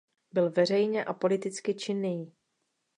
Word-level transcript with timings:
Byl 0.31 0.49
veřejně 0.49 1.03
a 1.05 1.13
politicky 1.13 1.73
činný. 1.73 2.33